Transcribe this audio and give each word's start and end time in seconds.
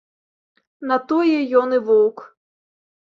На 0.91 0.97
тое 1.13 1.37
ён 1.61 1.77
і 1.81 1.83
воўк! 1.91 2.17